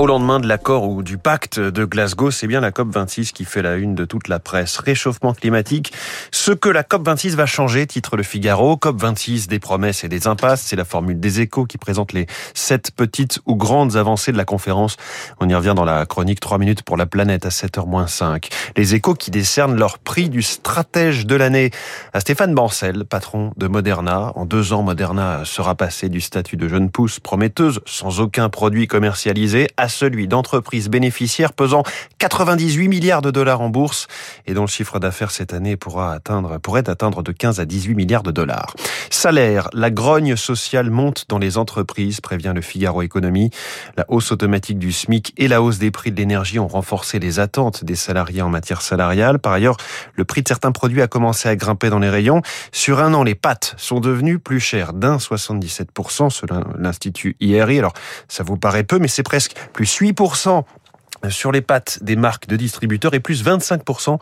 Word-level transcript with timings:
Au 0.00 0.06
lendemain 0.06 0.40
de 0.40 0.48
l'accord 0.48 0.88
ou 0.88 1.02
du 1.02 1.18
pacte 1.18 1.60
de 1.60 1.84
Glasgow, 1.84 2.30
c'est 2.30 2.46
bien 2.46 2.62
la 2.62 2.70
COP26 2.70 3.32
qui 3.32 3.44
fait 3.44 3.60
la 3.60 3.74
une 3.74 3.94
de 3.94 4.06
toute 4.06 4.28
la 4.28 4.38
presse. 4.38 4.78
Réchauffement 4.78 5.34
climatique, 5.34 5.92
ce 6.30 6.52
que 6.52 6.70
la 6.70 6.82
COP26 6.82 7.34
va 7.34 7.44
changer, 7.44 7.86
titre 7.86 8.16
le 8.16 8.22
Figaro. 8.22 8.76
COP26, 8.76 9.48
des 9.48 9.58
promesses 9.58 10.02
et 10.02 10.08
des 10.08 10.26
impasses, 10.26 10.62
c'est 10.62 10.76
la 10.76 10.86
formule 10.86 11.20
des 11.20 11.42
échos 11.42 11.66
qui 11.66 11.76
présente 11.76 12.14
les 12.14 12.26
sept 12.54 12.92
petites 12.92 13.40
ou 13.44 13.56
grandes 13.56 13.96
avancées 13.96 14.32
de 14.32 14.38
la 14.38 14.46
conférence. 14.46 14.96
On 15.38 15.46
y 15.46 15.54
revient 15.54 15.74
dans 15.76 15.84
la 15.84 16.06
chronique 16.06 16.40
3 16.40 16.56
minutes 16.56 16.82
pour 16.82 16.96
la 16.96 17.04
planète 17.04 17.44
à 17.44 17.50
7h-5. 17.50 18.50
Les 18.78 18.94
échos 18.94 19.12
qui 19.12 19.30
décernent 19.30 19.78
leur 19.78 19.98
prix 19.98 20.30
du 20.30 20.40
stratège 20.40 21.26
de 21.26 21.34
l'année 21.34 21.72
à 22.14 22.20
Stéphane 22.20 22.54
Bancel, 22.54 23.04
patron 23.04 23.52
de 23.58 23.66
Moderna. 23.66 24.32
En 24.34 24.46
deux 24.46 24.72
ans, 24.72 24.82
Moderna 24.82 25.42
sera 25.44 25.74
passé 25.74 26.08
du 26.08 26.22
statut 26.22 26.56
de 26.56 26.68
jeune 26.68 26.90
pousse 26.90 27.20
sans 27.86 28.20
aucun 28.20 28.48
produit 28.48 28.86
commercialisé 28.86 29.68
à 29.76 29.88
celui 29.88 30.28
d'entreprises 30.28 30.88
bénéficiaires 30.88 31.52
pesant 31.52 31.82
98 32.18 32.88
milliards 32.88 33.22
de 33.22 33.30
dollars 33.30 33.60
en 33.60 33.68
bourse 33.68 34.06
et 34.46 34.54
dont 34.54 34.62
le 34.62 34.68
chiffre 34.68 34.98
d'affaires 34.98 35.30
cette 35.30 35.52
année 35.52 35.76
pourra 35.76 36.12
atteindre, 36.12 36.58
pourrait 36.58 36.88
atteindre 36.88 37.22
de 37.22 37.32
15 37.32 37.60
à 37.60 37.64
18 37.64 37.94
milliards 37.94 38.22
de 38.22 38.30
dollars. 38.30 38.74
Salaire, 39.10 39.68
la 39.72 39.90
grogne 39.90 40.36
sociale 40.36 40.90
monte 40.90 41.26
dans 41.28 41.38
les 41.38 41.58
entreprises, 41.58 42.20
prévient 42.20 42.52
le 42.54 42.62
Figaro 42.62 43.02
Économie. 43.02 43.50
La 43.96 44.04
hausse 44.08 44.32
automatique 44.32 44.78
du 44.78 44.92
SMIC 44.92 45.34
et 45.36 45.48
la 45.48 45.62
hausse 45.62 45.78
des 45.78 45.90
prix 45.90 46.12
de 46.12 46.16
l'énergie 46.16 46.58
ont 46.58 46.68
renforcé 46.68 47.18
les 47.18 47.40
attentes 47.40 47.84
des 47.84 47.96
salariés 47.96 48.42
en 48.42 48.48
matière 48.48 48.82
salariale. 48.82 49.38
Par 49.38 49.52
ailleurs, 49.52 49.76
le 50.14 50.24
prix 50.24 50.42
de 50.42 50.48
certains 50.48 50.72
produits 50.72 51.02
a 51.02 51.06
commencé 51.06 51.48
à 51.48 51.56
grimper 51.56 51.90
dans 51.90 51.98
les 51.98 52.10
rayons. 52.10 52.42
Sur 52.72 53.00
un 53.00 53.14
an, 53.14 53.22
les 53.22 53.34
pâtes 53.34 53.74
sont 53.76 54.00
devenues 54.00 54.38
plus 54.38 54.60
chères 54.60 54.92
d'un 54.92 55.16
77% 55.16 56.30
selon 56.30 56.64
l'Institut 56.78 57.36
IRI. 57.40 57.78
Alors, 57.78 57.94
ça 58.28 58.42
vous 58.42 58.56
paraît 58.56 58.84
peu, 58.84 58.98
mais 58.98 59.08
c'est 59.08 59.22
presque 59.22 59.54
plus 59.72 60.00
8% 60.00 60.64
sur 61.28 61.52
les 61.52 61.60
pâtes 61.60 62.02
des 62.02 62.16
marques 62.16 62.46
de 62.46 62.56
distributeurs 62.56 63.14
et 63.14 63.20
plus 63.20 63.44
25% 63.44 64.18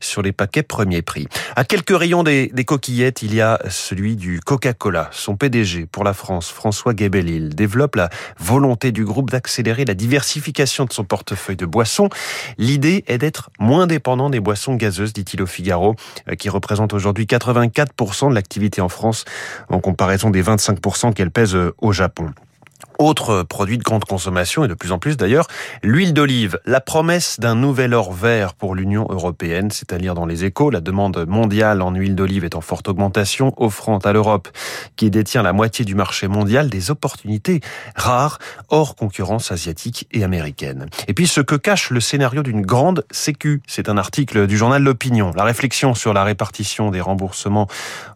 sur 0.00 0.22
les 0.22 0.32
paquets 0.32 0.62
premier 0.62 1.02
prix. 1.02 1.26
À 1.56 1.64
quelques 1.64 1.96
rayons 1.96 2.22
des, 2.22 2.50
coquillettes, 2.66 3.22
il 3.22 3.34
y 3.34 3.40
a 3.40 3.58
celui 3.70 4.16
du 4.16 4.40
Coca-Cola. 4.40 5.08
Son 5.12 5.36
PDG 5.36 5.86
pour 5.86 6.04
la 6.04 6.12
France, 6.12 6.50
François 6.50 6.94
Gebelil, 6.94 7.54
développe 7.54 7.96
la 7.96 8.10
volonté 8.38 8.92
du 8.92 9.04
groupe 9.04 9.30
d'accélérer 9.30 9.84
la 9.84 9.94
diversification 9.94 10.84
de 10.84 10.92
son 10.92 11.04
portefeuille 11.04 11.56
de 11.56 11.66
boissons. 11.66 12.08
L'idée 12.58 13.04
est 13.06 13.18
d'être 13.18 13.50
moins 13.58 13.86
dépendant 13.86 14.30
des 14.30 14.40
boissons 14.40 14.74
gazeuses, 14.74 15.12
dit-il 15.12 15.42
au 15.42 15.46
Figaro, 15.46 15.94
euh, 16.28 16.34
qui 16.34 16.48
représentent 16.48 16.92
aujourd'hui 16.92 17.24
84% 17.24 18.30
de 18.30 18.34
l'activité 18.34 18.80
en 18.80 18.88
France 18.88 19.24
en 19.68 19.80
comparaison 19.80 20.30
des 20.30 20.42
25% 20.42 21.14
qu'elle 21.14 21.30
pèse 21.30 21.54
euh, 21.54 21.74
au 21.78 21.92
Japon. 21.92 22.32
Autre 23.02 23.42
produit 23.42 23.78
de 23.78 23.82
grande 23.82 24.04
consommation, 24.04 24.64
et 24.64 24.68
de 24.68 24.74
plus 24.74 24.92
en 24.92 25.00
plus 25.00 25.16
d'ailleurs, 25.16 25.48
l'huile 25.82 26.14
d'olive. 26.14 26.60
La 26.66 26.80
promesse 26.80 27.40
d'un 27.40 27.56
nouvel 27.56 27.94
or 27.94 28.12
vert 28.12 28.54
pour 28.54 28.76
l'Union 28.76 29.08
européenne, 29.10 29.72
c'est 29.72 29.92
à 29.92 29.98
dire 29.98 30.14
dans 30.14 30.24
les 30.24 30.44
échos. 30.44 30.70
La 30.70 30.80
demande 30.80 31.26
mondiale 31.26 31.82
en 31.82 31.92
huile 31.92 32.14
d'olive 32.14 32.44
est 32.44 32.54
en 32.54 32.60
forte 32.60 32.88
augmentation, 32.88 33.54
offrant 33.56 33.98
à 33.98 34.12
l'Europe, 34.12 34.48
qui 34.94 35.10
détient 35.10 35.42
la 35.42 35.52
moitié 35.52 35.84
du 35.84 35.96
marché 35.96 36.28
mondial, 36.28 36.70
des 36.70 36.92
opportunités 36.92 37.60
rares, 37.96 38.38
hors 38.68 38.94
concurrence 38.94 39.50
asiatique 39.50 40.06
et 40.12 40.22
américaine. 40.22 40.86
Et 41.08 41.12
puis 41.12 41.26
ce 41.26 41.40
que 41.40 41.56
cache 41.56 41.90
le 41.90 41.98
scénario 41.98 42.44
d'une 42.44 42.62
grande 42.62 43.04
sécu, 43.10 43.62
c'est 43.66 43.88
un 43.88 43.98
article 43.98 44.46
du 44.46 44.56
journal 44.56 44.80
L'Opinion. 44.80 45.32
La 45.34 45.42
réflexion 45.42 45.94
sur 45.94 46.12
la 46.12 46.22
répartition 46.22 46.92
des 46.92 47.00
remboursements 47.00 47.66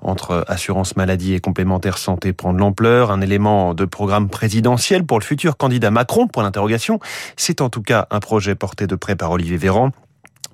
entre 0.00 0.44
assurance 0.46 0.94
maladie 0.94 1.34
et 1.34 1.40
complémentaire 1.40 1.98
santé 1.98 2.32
prend 2.32 2.52
de 2.52 2.60
l'ampleur, 2.60 3.10
un 3.10 3.20
élément 3.20 3.74
de 3.74 3.84
programme 3.84 4.28
présidentiel 4.28 4.75
pour 5.06 5.18
le 5.18 5.24
futur 5.24 5.56
candidat 5.56 5.90
Macron, 5.90 6.28
point 6.28 6.44
d'interrogation. 6.44 7.00
C'est 7.36 7.60
en 7.60 7.70
tout 7.70 7.82
cas 7.82 8.06
un 8.10 8.20
projet 8.20 8.54
porté 8.54 8.86
de 8.86 8.94
près 8.94 9.16
par 9.16 9.30
Olivier 9.30 9.56
Véran. 9.56 9.90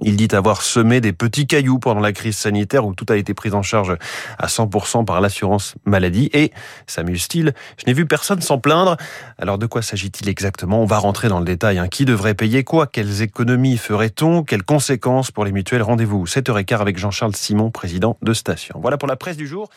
Il 0.00 0.16
dit 0.16 0.28
avoir 0.32 0.62
semé 0.62 1.00
des 1.00 1.12
petits 1.12 1.46
cailloux 1.46 1.78
pendant 1.78 2.00
la 2.00 2.12
crise 2.12 2.36
sanitaire 2.36 2.84
où 2.86 2.94
tout 2.94 3.06
a 3.08 3.16
été 3.16 3.34
pris 3.34 3.52
en 3.52 3.62
charge 3.62 3.96
à 4.38 4.46
100% 4.46 5.04
par 5.04 5.20
l'assurance 5.20 5.74
maladie. 5.84 6.28
Et, 6.32 6.50
s'amuse-t-il, 6.86 7.52
je 7.76 7.84
n'ai 7.86 7.92
vu 7.92 8.06
personne 8.06 8.40
s'en 8.40 8.58
plaindre. 8.58 8.96
Alors 9.38 9.58
de 9.58 9.66
quoi 9.66 9.82
s'agit-il 9.82 10.28
exactement? 10.28 10.82
On 10.82 10.86
va 10.86 10.98
rentrer 10.98 11.28
dans 11.28 11.38
le 11.38 11.44
détail. 11.44 11.78
Hein. 11.78 11.88
Qui 11.88 12.04
devrait 12.04 12.34
payer 12.34 12.64
quoi? 12.64 12.86
Quelles 12.86 13.22
économies 13.22 13.76
ferait-on? 13.76 14.42
Quelles 14.42 14.64
conséquences 14.64 15.30
pour 15.30 15.44
les 15.44 15.52
mutuelles? 15.52 15.82
Rendez-vous 15.82 16.24
7h15 16.26 16.80
avec 16.80 16.98
Jean-Charles 16.98 17.36
Simon, 17.36 17.70
président 17.70 18.16
de 18.22 18.32
Station. 18.32 18.78
Voilà 18.80 18.98
pour 18.98 19.08
la 19.08 19.16
presse 19.16 19.36
du 19.36 19.46
jour. 19.46 19.68